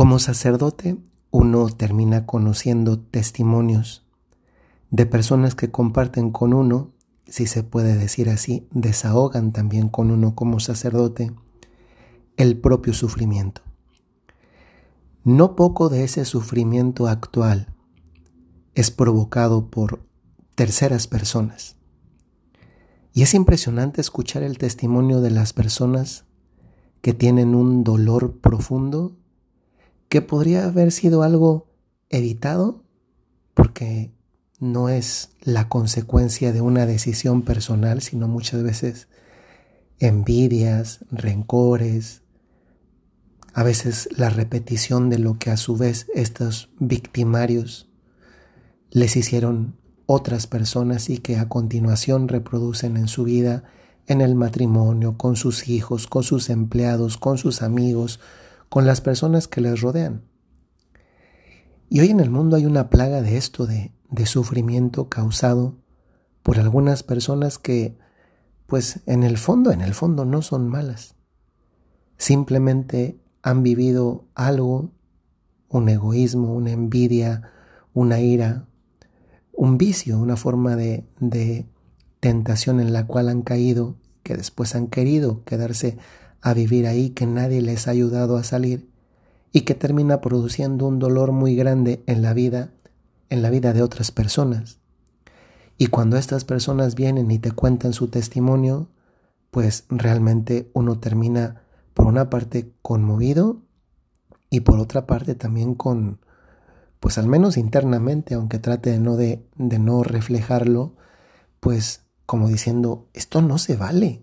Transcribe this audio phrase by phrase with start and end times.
[0.00, 0.96] Como sacerdote,
[1.30, 4.02] uno termina conociendo testimonios
[4.90, 6.94] de personas que comparten con uno,
[7.26, 11.32] si se puede decir así, desahogan también con uno como sacerdote
[12.38, 13.60] el propio sufrimiento.
[15.22, 17.66] No poco de ese sufrimiento actual
[18.74, 20.02] es provocado por
[20.54, 21.76] terceras personas.
[23.12, 26.24] Y es impresionante escuchar el testimonio de las personas
[27.02, 29.19] que tienen un dolor profundo
[30.10, 31.68] que podría haber sido algo
[32.10, 32.84] evitado
[33.54, 34.12] porque
[34.58, 39.08] no es la consecuencia de una decisión personal, sino muchas veces
[40.00, 42.22] envidias, rencores,
[43.54, 47.88] a veces la repetición de lo que a su vez estos victimarios
[48.90, 53.62] les hicieron otras personas y que a continuación reproducen en su vida,
[54.08, 58.18] en el matrimonio, con sus hijos, con sus empleados, con sus amigos,
[58.70, 60.22] con las personas que les rodean.
[61.90, 65.76] Y hoy en el mundo hay una plaga de esto, de, de sufrimiento causado
[66.42, 67.98] por algunas personas que,
[68.66, 71.16] pues en el fondo, en el fondo no son malas.
[72.16, 74.92] Simplemente han vivido algo,
[75.68, 77.50] un egoísmo, una envidia,
[77.92, 78.66] una ira,
[79.52, 81.66] un vicio, una forma de, de
[82.20, 85.98] tentación en la cual han caído, que después han querido quedarse
[86.42, 88.88] a vivir ahí, que nadie les ha ayudado a salir
[89.52, 92.70] y que termina produciendo un dolor muy grande en la vida,
[93.28, 94.78] en la vida de otras personas.
[95.76, 98.88] Y cuando estas personas vienen y te cuentan su testimonio,
[99.50, 101.62] pues realmente uno termina
[101.94, 103.62] por una parte conmovido
[104.50, 106.20] y por otra parte también con,
[107.00, 110.94] pues al menos internamente, aunque trate de no, de, de no reflejarlo,
[111.60, 114.22] pues como diciendo, esto no se vale.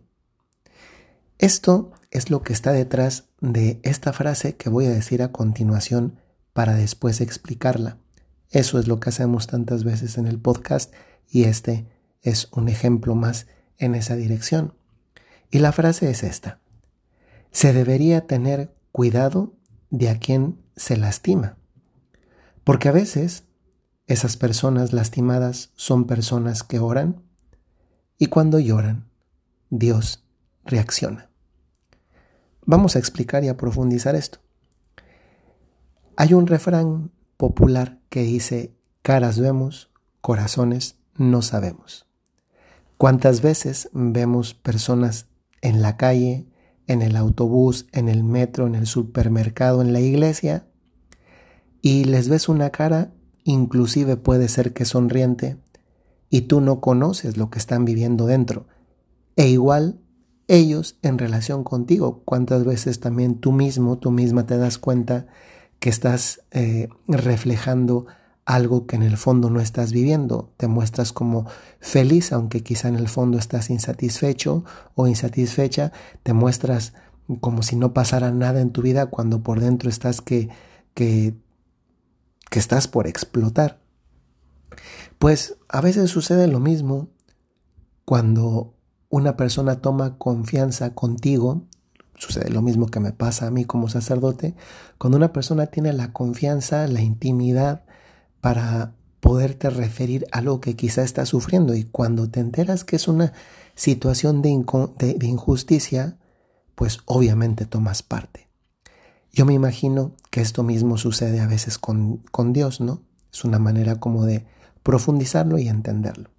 [1.40, 6.20] Esto es lo que está detrás de esta frase que voy a decir a continuación
[6.52, 8.00] para después explicarla.
[8.50, 10.94] Eso es lo que hacemos tantas veces en el podcast
[11.30, 11.88] y este
[12.24, 13.46] es un ejemplo más
[13.78, 14.74] en esa dirección.
[15.52, 16.60] Y la frase es esta.
[17.52, 19.54] Se debería tener cuidado
[19.92, 21.58] de a quien se lastima.
[22.64, 23.44] Porque a veces
[24.08, 27.22] esas personas lastimadas son personas que oran
[28.18, 29.08] y cuando lloran,
[29.70, 30.24] Dios
[30.66, 31.27] reacciona.
[32.70, 34.40] Vamos a explicar y a profundizar esto.
[36.18, 39.90] Hay un refrán popular que dice, caras vemos,
[40.20, 42.08] corazones no sabemos.
[42.98, 45.28] ¿Cuántas veces vemos personas
[45.62, 46.46] en la calle,
[46.88, 50.68] en el autobús, en el metro, en el supermercado, en la iglesia,
[51.82, 53.14] y les ves una cara,
[53.46, 55.56] inclusive puede ser que sonriente,
[56.30, 58.68] y tú no conoces lo que están viviendo dentro.
[59.38, 60.02] E igual
[60.48, 65.28] ellos en relación contigo, cuántas veces también tú mismo, tú misma te das cuenta
[65.80, 68.06] que estás eh, reflejando
[68.46, 70.54] algo que en el fondo no estás viviendo.
[70.58, 71.48] Te muestras como
[71.80, 74.64] feliz, aunque quizá en el fondo estás insatisfecho
[74.96, 75.92] o insatisfecha.
[76.24, 76.94] Te muestras
[77.42, 80.50] como si no pasara nada en tu vida cuando por dentro estás que,
[80.94, 81.36] que
[82.50, 83.80] que estás por explotar.
[85.20, 87.10] Pues a veces sucede lo mismo
[88.06, 88.76] cuando
[89.10, 91.64] una persona toma confianza contigo,
[92.16, 94.56] sucede lo mismo que me pasa a mí como sacerdote,
[94.98, 97.84] cuando una persona tiene la confianza, la intimidad
[98.42, 103.08] para poderte referir a lo que quizá está sufriendo y cuando te enteras que es
[103.08, 103.34] una
[103.76, 104.50] situación de,
[105.22, 106.18] injusticia,
[106.76, 108.48] pues obviamente tomas parte.
[109.32, 113.04] Yo me imagino que esto mismo sucede a veces con Dios, ¿no?
[113.32, 114.46] Es una manera como de
[114.82, 116.32] profundizarlo y entenderlo.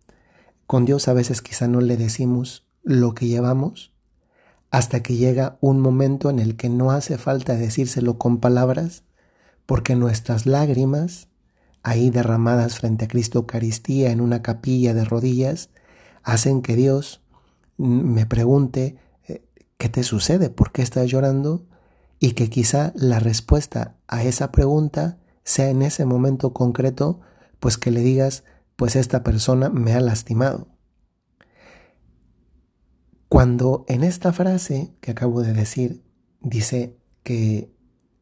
[0.69, 3.93] Con Dios a veces quizá no le decimos lo que llevamos
[4.71, 9.03] hasta que llega un momento en el que no hace falta decírselo con palabras,
[9.67, 11.27] porque nuestras lágrimas,
[11.83, 15.71] ahí derramadas frente a Cristo Eucaristía en una capilla de rodillas,
[16.23, 17.23] hacen que Dios
[17.79, 19.43] me pregunte, eh,
[19.79, 20.51] ¿qué te sucede?
[20.51, 21.65] ¿Por qué estás llorando?
[22.21, 27.21] y que quizá la respuesta a esa pregunta sea en ese momento concreto,
[27.61, 28.45] pues que le digas,
[28.79, 30.69] pues esta persona me ha lastimado.
[33.29, 36.05] Cuando en esta frase que acabo de decir
[36.41, 37.75] dice que,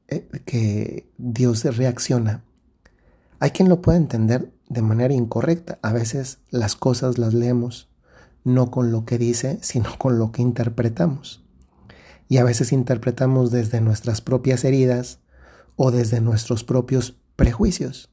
[0.08, 2.42] eh, que Dios reacciona,
[3.38, 5.78] hay quien lo puede entender de manera incorrecta.
[5.82, 7.90] A veces las cosas las leemos
[8.42, 11.46] no con lo que dice, sino con lo que interpretamos
[12.28, 15.20] y a veces interpretamos desde nuestras propias heridas
[15.76, 18.10] o desde nuestros propios prejuicios.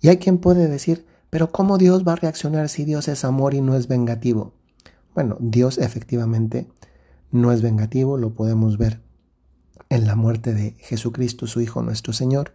[0.00, 3.54] Y hay quien puede decir, pero ¿cómo Dios va a reaccionar si Dios es amor
[3.54, 4.52] y no es vengativo?
[5.14, 6.68] Bueno, Dios efectivamente
[7.30, 9.00] no es vengativo, lo podemos ver
[9.88, 12.54] en la muerte de Jesucristo, su Hijo nuestro Señor,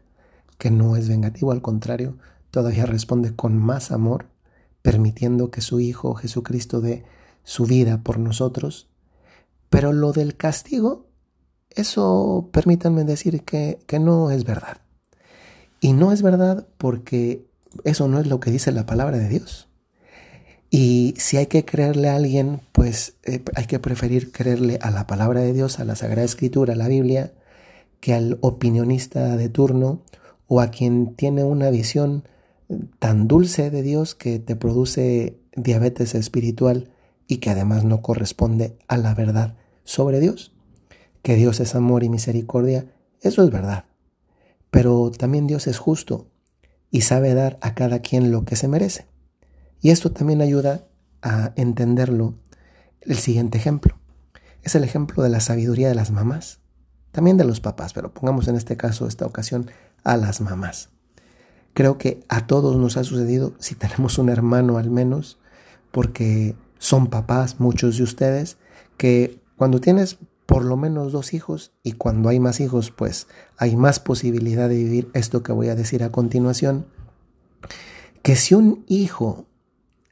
[0.58, 2.18] que no es vengativo, al contrario,
[2.52, 4.28] todavía responde con más amor,
[4.82, 7.04] permitiendo que su Hijo Jesucristo dé
[7.44, 8.90] su vida por nosotros.
[9.70, 11.08] Pero lo del castigo,
[11.70, 14.78] eso permítanme decir que, que no es verdad.
[15.82, 17.46] Y no es verdad porque
[17.84, 19.68] eso no es lo que dice la palabra de Dios.
[20.70, 25.08] Y si hay que creerle a alguien, pues eh, hay que preferir creerle a la
[25.08, 27.34] palabra de Dios, a la Sagrada Escritura, a la Biblia,
[28.00, 30.02] que al opinionista de turno
[30.48, 32.28] o a quien tiene una visión
[33.00, 36.92] tan dulce de Dios que te produce diabetes espiritual
[37.28, 40.52] y que además no corresponde a la verdad sobre Dios.
[41.22, 43.86] Que Dios es amor y misericordia, eso es verdad.
[44.72, 46.28] Pero también Dios es justo
[46.96, 49.06] y sabe dar a cada quien lo que se merece.
[49.82, 50.88] Y esto también ayuda
[51.22, 52.36] a entenderlo
[53.02, 54.00] el siguiente ejemplo.
[54.64, 56.62] Es el ejemplo de la sabiduría de las mamás,
[57.12, 59.70] también de los papás, pero pongamos en este caso, esta ocasión,
[60.06, 60.88] a las mamás.
[61.74, 65.38] Creo que a todos nos ha sucedido, si tenemos un hermano al menos,
[65.92, 68.56] porque son papás, muchos de ustedes,
[68.96, 73.28] que cuando tienes por lo menos dos hijos y cuando hay más hijos, pues
[73.58, 76.86] hay más posibilidad de vivir esto que voy a decir a continuación,
[78.22, 79.46] que si un hijo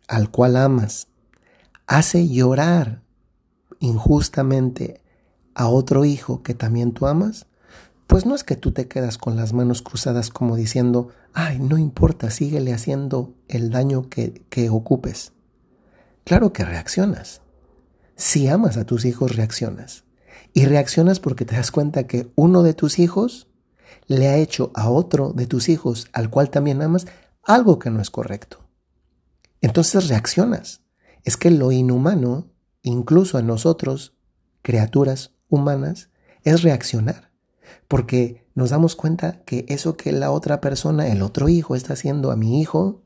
[0.07, 1.07] al cual amas
[1.87, 3.01] hace llorar
[3.79, 5.01] injustamente
[5.55, 7.47] a otro hijo que también tú amas,
[8.07, 11.77] pues no es que tú te quedas con las manos cruzadas como diciendo, ay, no
[11.77, 15.33] importa, síguele haciendo el daño que, que ocupes.
[16.23, 17.41] Claro que reaccionas.
[18.15, 20.03] Si amas a tus hijos, reaccionas.
[20.53, 23.47] Y reaccionas porque te das cuenta que uno de tus hijos
[24.07, 27.05] le ha hecho a otro de tus hijos, al cual también amas,
[27.43, 28.59] algo que no es correcto.
[29.61, 30.81] Entonces reaccionas.
[31.23, 32.51] Es que lo inhumano,
[32.81, 34.15] incluso a nosotros,
[34.61, 36.09] criaturas humanas,
[36.43, 37.31] es reaccionar.
[37.87, 42.31] Porque nos damos cuenta que eso que la otra persona, el otro hijo, está haciendo
[42.31, 43.03] a mi hijo,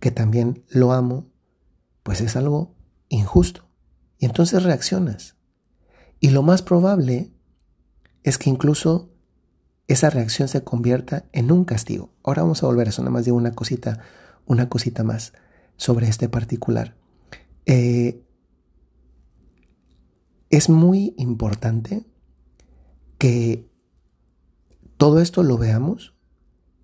[0.00, 1.26] que también lo amo,
[2.02, 2.74] pues es algo
[3.08, 3.66] injusto.
[4.18, 5.36] Y entonces reaccionas.
[6.20, 7.30] Y lo más probable
[8.22, 9.10] es que incluso
[9.88, 12.10] esa reacción se convierta en un castigo.
[12.22, 14.00] Ahora vamos a volver a eso, nada más digo una cosita,
[14.46, 15.32] una cosita más
[15.76, 16.94] sobre este particular.
[17.66, 18.22] Eh,
[20.50, 22.06] es muy importante
[23.18, 23.68] que
[24.96, 26.14] todo esto lo veamos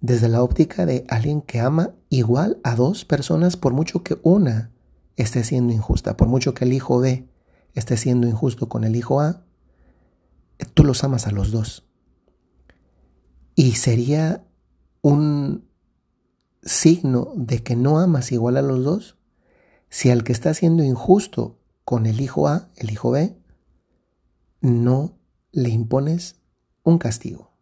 [0.00, 4.71] desde la óptica de alguien que ama igual a dos personas por mucho que una
[5.17, 7.29] esté siendo injusta, por mucho que el hijo B
[7.76, 9.44] esté siendo injusto con el hijo A,
[10.75, 11.87] tú los amas a los dos.
[13.55, 14.44] Y sería
[15.02, 15.69] un
[16.62, 19.19] signo de que no amas igual a los dos
[19.88, 23.38] si al que está siendo injusto con el hijo A, el hijo B,
[24.61, 25.19] no
[25.52, 26.37] le impones
[26.82, 27.52] un castigo.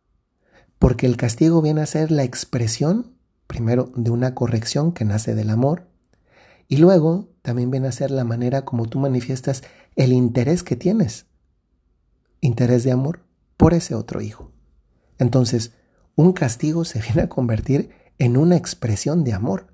[0.79, 5.51] Porque el castigo viene a ser la expresión, primero, de una corrección que nace del
[5.51, 5.89] amor,
[6.69, 9.63] y luego también viene a ser la manera como tú manifiestas
[9.97, 11.27] el interés que tienes,
[12.41, 13.21] interés de amor
[13.57, 14.51] por ese otro hijo.
[15.19, 15.73] Entonces,
[16.17, 19.69] un castigo se viene a convertir en una expresión de amor,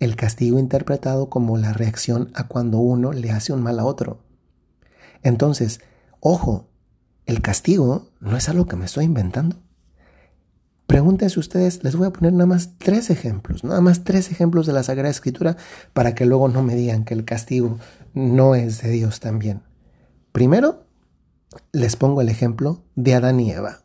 [0.00, 4.24] el castigo interpretado como la reacción a cuando uno le hace un mal a otro.
[5.22, 5.80] Entonces,
[6.20, 6.68] ojo,
[7.26, 9.56] el castigo no es algo que me estoy inventando.
[10.86, 14.74] Pregúntense ustedes, les voy a poner nada más tres ejemplos, nada más tres ejemplos de
[14.74, 15.56] la Sagrada Escritura
[15.92, 17.78] para que luego no me digan que el castigo
[18.12, 19.62] no es de Dios también.
[20.32, 20.86] Primero,
[21.72, 23.82] les pongo el ejemplo de Adán y Eva.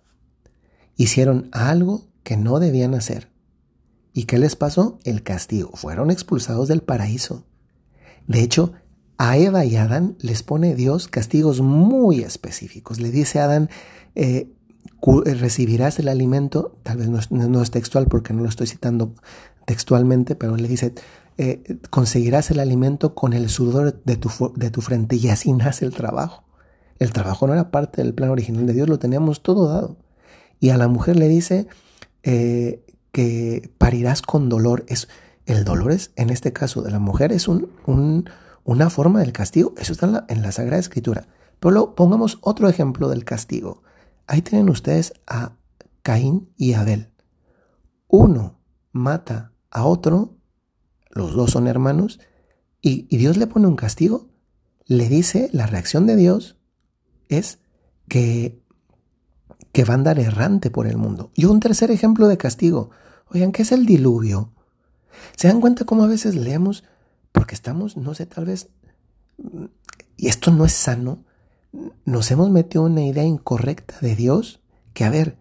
[0.96, 3.30] Hicieron algo que no debían hacer.
[4.14, 5.00] ¿Y qué les pasó?
[5.04, 5.72] El castigo.
[5.76, 7.46] Fueron expulsados del paraíso.
[8.28, 8.74] De hecho,
[9.18, 13.00] a Eva y Adán les pone Dios castigos muy específicos.
[13.00, 13.70] Le dice a Adán,
[14.16, 14.52] eh,
[15.26, 19.14] recibirás el alimento, tal vez no es, textual porque no lo estoy citando
[19.66, 20.94] textualmente, pero le dice,
[21.38, 25.86] eh, conseguirás el alimento con el sudor de tu, de tu frente y así nace
[25.86, 26.44] el trabajo.
[27.00, 29.98] El trabajo no era parte del plan original de Dios, lo teníamos todo dado.
[30.60, 31.68] Y a la mujer le dice
[32.24, 34.86] eh, que parirás con dolor.
[34.88, 35.08] Es,
[35.46, 38.30] el dolor es, en este caso de la mujer, es un,
[38.64, 39.74] una forma del castigo.
[39.78, 41.28] Eso está en la, Sagrada Escritura.
[41.60, 43.82] Pero pongamos otro ejemplo del castigo.
[44.30, 45.54] Ahí tienen ustedes a
[46.04, 47.10] Caín y Abel.
[48.08, 48.60] Uno
[48.92, 50.38] mata a otro,
[51.10, 52.20] los dos son hermanos,
[52.80, 54.30] y, Dios le pone un castigo.
[54.86, 56.58] Le dice, la reacción de Dios
[57.28, 57.58] es
[58.08, 58.62] que,
[59.72, 61.32] que va a andar errante por el mundo.
[61.34, 62.92] Y un tercer ejemplo de castigo.
[63.32, 64.54] Oigan, ¿qué es el diluvio?
[65.38, 66.84] ¿Se dan cuenta cómo a veces leemos?
[67.32, 68.70] Porque estamos, no sé, tal vez,
[70.18, 71.26] y esto no es sano,
[72.06, 74.62] nos hemos metido una idea incorrecta de Dios,
[74.94, 75.38] que a ver,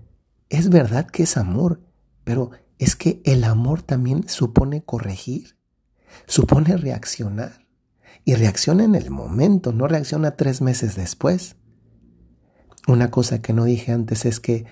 [0.49, 1.81] es verdad que es amor,
[2.25, 5.57] pero es que el amor también supone corregir,
[6.27, 7.67] supone reaccionar.
[8.25, 11.57] Y reacciona en el momento, no reacciona tres meses después.
[12.87, 14.67] Una cosa que no dije antes es que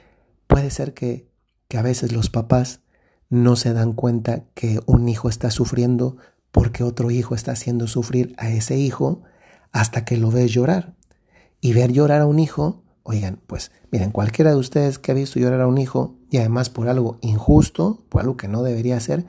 [0.46, 1.30] puede ser que,
[1.68, 2.80] que a veces los papás
[3.30, 6.18] no se dan cuenta que un hijo está sufriendo
[6.50, 9.22] porque otro hijo está haciendo sufrir a ese hijo
[9.72, 10.95] hasta que lo ves llorar.
[11.60, 15.40] Y ver llorar a un hijo, oigan, pues miren, cualquiera de ustedes que ha visto
[15.40, 19.26] llorar a un hijo y además por algo injusto, por algo que no debería ser,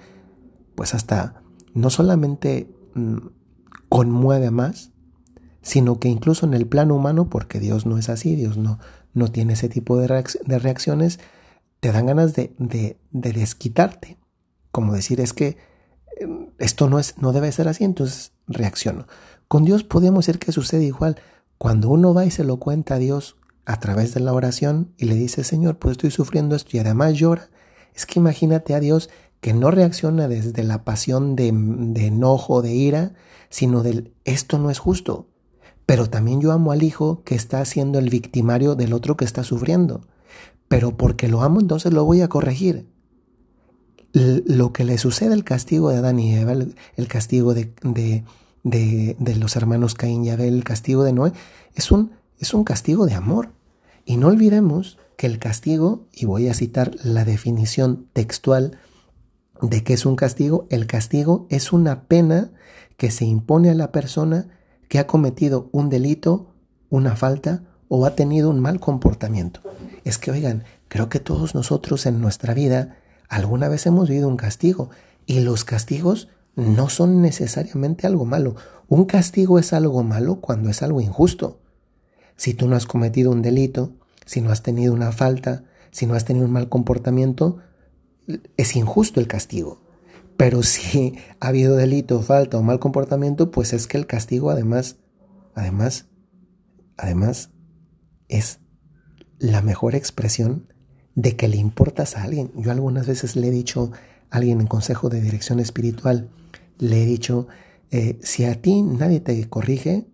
[0.76, 1.42] pues hasta
[1.74, 3.18] no solamente mm,
[3.90, 4.92] conmueve más,
[5.62, 8.80] sino que incluso en el plano humano, porque Dios no es así, Dios no,
[9.14, 11.20] no tiene ese tipo de, reacciones,
[11.80, 14.18] te dan ganas de, de, de, desquitarte.
[14.72, 15.58] Como decir, es que
[16.20, 19.08] em, esto no, es, no debe ser así, entonces reacciono.
[19.48, 21.18] Con Dios podemos decir que sucede igual.
[21.58, 23.36] Cuando uno va y se lo cuenta a Dios
[23.66, 27.14] a través de la oración y le dice, Señor, pues estoy sufriendo esto y además
[27.14, 27.50] llora,
[27.94, 29.10] es que imagínate a Dios
[29.42, 33.14] que no reacciona desde la pasión de, enojo, de ira,
[33.50, 35.28] sino del esto no es justo.
[35.86, 39.44] Pero también yo amo al hijo que está siendo el victimario del otro que está
[39.44, 40.02] sufriendo.
[40.68, 42.88] Pero porque lo amo, entonces lo voy a corregir.
[44.14, 48.24] lo que le sucede al castigo de Adán y Eva, el, castigo de,
[48.70, 51.34] de, los hermanos Caín y Abel, el castigo de Noé,
[51.76, 53.50] es un, es un castigo de amor.
[54.06, 58.80] Y no olvidemos que el castigo, y voy a citar la definición textual
[59.62, 62.52] de qué es un castigo, el castigo es una pena
[62.98, 64.48] que se impone a la persona
[64.88, 66.54] que ha cometido un delito,
[66.90, 69.62] una falta o ha tenido un mal comportamiento.
[70.04, 72.98] Es que, oigan, creo que todos nosotros en nuestra vida
[73.30, 74.90] alguna vez hemos vivido un castigo
[75.26, 78.56] y los castigos no son necesariamente algo malo.
[78.88, 81.62] Un castigo es algo malo cuando es algo injusto.
[82.36, 83.94] Si tú no has cometido un delito,
[84.26, 87.60] si no has tenido una falta, si no has tenido un mal comportamiento,
[88.58, 89.84] es injusto el castigo.
[90.36, 94.98] Pero si ha habido delito, falta o mal comportamiento, pues es que el castigo además,
[95.54, 96.08] además,
[96.98, 97.52] además
[98.30, 98.62] es
[99.38, 100.74] la mejor expresión
[101.14, 102.52] de que le importas a alguien.
[102.56, 103.92] Yo algunas veces le he dicho
[104.30, 106.30] alguien en consejo de dirección espiritual,
[106.80, 107.48] le he dicho,
[107.92, 110.06] eh, si a ti nadie te corrige,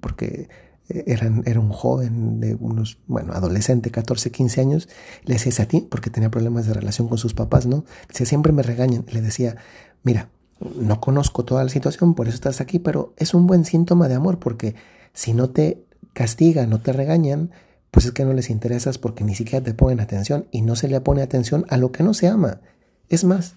[0.00, 0.48] porque
[0.88, 4.88] era un joven de unos, bueno, adolescente, 14, 15 años,
[5.24, 7.84] le decía, a ti, porque tenía problemas de relación con sus papás, ¿no?
[8.08, 9.04] Decía, siempre me regañan.
[9.10, 9.56] Le decía,
[10.02, 14.08] mira, no conozco toda la situación, por eso estás aquí, pero es un buen síntoma
[14.08, 14.76] de amor, porque
[15.12, 15.84] si no te
[16.14, 17.50] castigan, no te regañan,
[17.90, 20.88] pues es que no les interesas porque ni siquiera te ponen atención y no se
[20.88, 22.60] le pone atención a lo que no se ama.
[23.08, 23.54] Es más,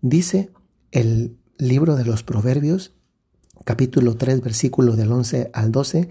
[0.00, 0.50] dice
[0.90, 2.92] el libro de los Proverbios,
[3.64, 6.08] capítulo 3, versículo del 11 al 12,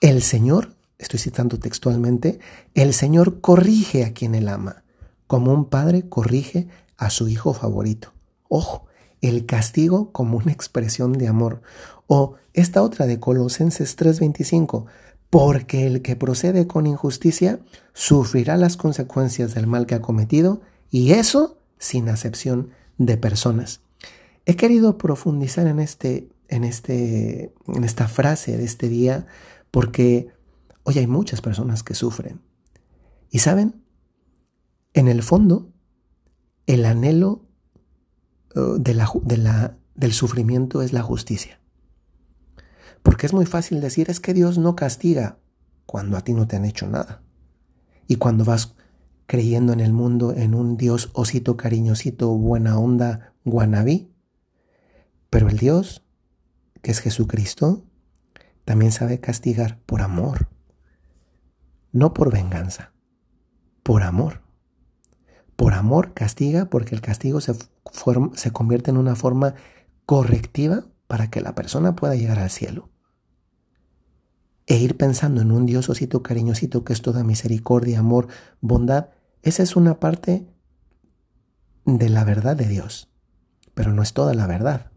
[0.00, 2.38] el Señor, estoy citando textualmente,
[2.72, 4.82] el Señor corrige a quien él ama,
[5.26, 8.14] como un padre corrige a su hijo favorito.
[8.48, 8.86] Ojo,
[9.20, 11.60] el castigo como una expresión de amor.
[12.06, 14.86] O esta otra de Colosenses 3:25,
[15.28, 17.60] porque el que procede con injusticia
[17.92, 23.80] sufrirá las consecuencias del mal que ha cometido, y eso sin acepción de personas.
[24.46, 29.26] He querido profundizar en, este, en, este, en esta frase de este día
[29.72, 30.28] porque
[30.84, 32.40] hoy hay muchas personas que sufren.
[33.30, 33.82] Y saben,
[34.94, 35.72] en el fondo,
[36.66, 37.48] el anhelo
[38.54, 41.58] la, del sufrimiento es la justicia.
[43.02, 45.40] Porque es muy fácil decir, es que Dios no castiga
[45.84, 47.22] cuando a ti no te han hecho nada.
[48.06, 48.76] Y cuando vas
[49.26, 54.12] creyendo en el mundo, en un Dios osito, cariñosito, buena onda, guanabí.
[55.30, 56.04] Pero el Dios,
[56.82, 57.84] que es Jesucristo,
[58.64, 60.48] también sabe castigar por amor,
[61.90, 62.92] no por venganza,
[63.82, 64.42] por amor.
[65.56, 67.54] Por amor castiga porque el castigo se,
[68.34, 69.54] se convierte en una forma
[70.06, 72.91] correctiva para que la persona pueda llegar al cielo.
[74.72, 78.28] E ir pensando en un Diososito cariñosito que es toda misericordia, amor,
[78.62, 79.10] bondad,
[79.42, 80.48] esa es una parte
[81.84, 83.10] de la verdad de Dios,
[83.74, 84.90] pero no es toda la verdad,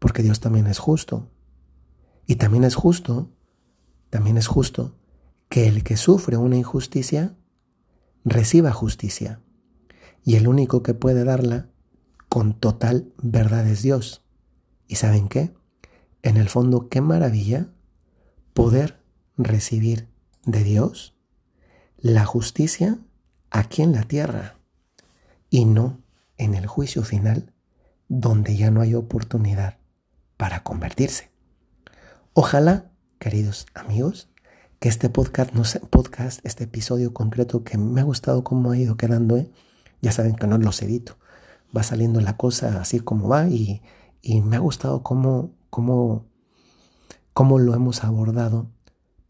[0.00, 1.30] porque Dios también es justo,
[2.26, 3.30] y también es justo,
[4.10, 4.96] también es justo
[5.48, 7.36] que el que sufre una injusticia
[8.24, 9.40] reciba justicia.
[10.24, 11.68] Y el único que puede darla
[12.28, 14.24] con total verdad es Dios.
[14.88, 15.54] ¿Y saben qué?
[16.22, 17.68] En el fondo, qué maravilla
[18.54, 19.03] poder
[19.36, 20.08] recibir
[20.44, 21.14] de Dios
[21.98, 22.98] la justicia
[23.50, 24.56] aquí en la tierra
[25.50, 26.00] y no
[26.36, 27.52] en el juicio final
[28.08, 29.78] donde ya no hay oportunidad
[30.36, 31.30] para convertirse.
[32.32, 34.28] Ojalá, queridos amigos,
[34.80, 38.96] que este podcast, no podcast, este episodio concreto que me ha gustado cómo ha ido
[38.96, 39.50] quedando, ¿eh?
[40.02, 41.16] ya saben que no los edito,
[41.74, 43.82] va saliendo la cosa así como va y,
[44.20, 46.26] y me ha gustado cómo, cómo,
[47.32, 48.73] cómo lo hemos abordado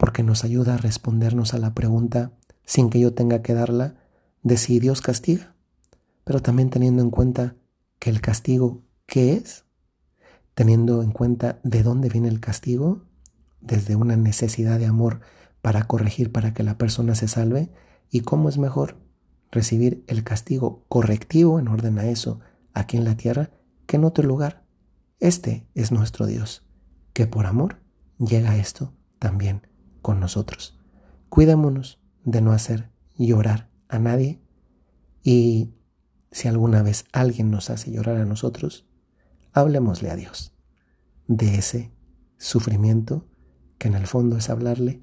[0.05, 2.31] porque nos ayuda a respondernos a la pregunta
[2.63, 3.95] sin que yo tenga que darla
[4.43, 5.55] de si Dios castiga,
[6.23, 7.55] pero también teniendo en cuenta
[7.97, 9.65] que el castigo, ¿qué es?
[10.53, 13.01] Teniendo en cuenta de dónde viene el castigo,
[13.61, 15.21] desde una necesidad de amor
[15.63, 17.71] para corregir para que la persona se salve,
[18.11, 18.97] y cómo es mejor
[19.49, 22.41] recibir el castigo correctivo en orden a eso
[22.75, 23.49] aquí en la tierra
[23.87, 24.67] que en otro lugar.
[25.19, 26.63] Este es nuestro Dios,
[27.13, 27.81] que por amor
[28.19, 29.63] llega a esto también
[30.05, 30.77] con nosotros.
[31.29, 34.39] Cuidémonos de no hacer llorar a nadie
[35.23, 35.73] y
[36.31, 38.85] si alguna vez alguien nos hace llorar a nosotros,
[39.51, 40.53] hablemosle a Dios
[41.25, 41.91] de ese
[42.37, 43.25] sufrimiento
[43.79, 45.01] que en el fondo es hablarle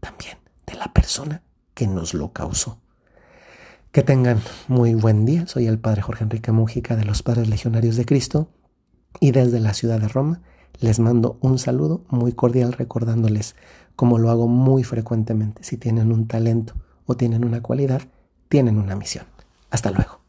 [0.00, 1.42] también de la persona
[1.72, 2.82] que nos lo causó.
[3.90, 5.46] Que tengan muy buen día.
[5.46, 8.50] Soy el Padre Jorge Enrique Mujica de los Padres Legionarios de Cristo
[9.18, 10.42] y desde la ciudad de Roma
[10.80, 13.56] les mando un saludo muy cordial recordándoles,
[13.96, 16.74] como lo hago muy frecuentemente, si tienen un talento
[17.06, 18.02] o tienen una cualidad,
[18.48, 19.26] tienen una misión.
[19.70, 20.21] Hasta luego.